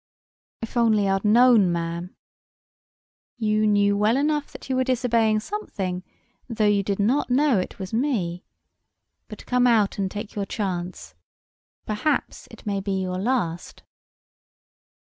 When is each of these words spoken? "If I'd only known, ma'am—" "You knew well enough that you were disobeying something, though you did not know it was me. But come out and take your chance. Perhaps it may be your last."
"If 0.63 0.75
I'd 0.75 0.79
only 0.79 1.21
known, 1.29 1.71
ma'am—" 1.71 2.15
"You 3.37 3.67
knew 3.67 3.95
well 3.95 4.17
enough 4.17 4.51
that 4.51 4.67
you 4.67 4.75
were 4.75 4.83
disobeying 4.83 5.39
something, 5.39 6.03
though 6.49 6.65
you 6.65 6.81
did 6.81 6.97
not 6.97 7.29
know 7.29 7.59
it 7.59 7.77
was 7.77 7.93
me. 7.93 8.43
But 9.27 9.45
come 9.45 9.67
out 9.67 9.99
and 9.99 10.09
take 10.09 10.33
your 10.33 10.47
chance. 10.47 11.13
Perhaps 11.85 12.47
it 12.49 12.65
may 12.65 12.79
be 12.79 12.99
your 12.99 13.19
last." 13.19 13.83